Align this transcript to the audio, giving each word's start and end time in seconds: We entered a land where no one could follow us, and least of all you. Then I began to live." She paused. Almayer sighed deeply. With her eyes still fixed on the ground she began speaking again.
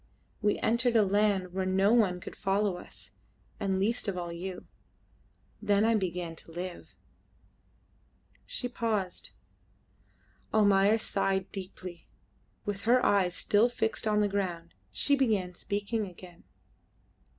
We 0.41 0.57
entered 0.61 0.95
a 0.95 1.03
land 1.05 1.53
where 1.53 1.63
no 1.67 1.93
one 1.93 2.19
could 2.19 2.35
follow 2.35 2.77
us, 2.77 3.11
and 3.59 3.77
least 3.79 4.07
of 4.07 4.17
all 4.17 4.31
you. 4.33 4.65
Then 5.61 5.85
I 5.85 5.93
began 5.93 6.35
to 6.37 6.51
live." 6.51 6.95
She 8.47 8.67
paused. 8.67 9.29
Almayer 10.51 10.97
sighed 10.97 11.51
deeply. 11.51 12.07
With 12.65 12.81
her 12.85 13.05
eyes 13.05 13.35
still 13.35 13.69
fixed 13.69 14.07
on 14.07 14.21
the 14.21 14.27
ground 14.27 14.73
she 14.91 15.15
began 15.15 15.53
speaking 15.53 16.07
again. 16.07 16.45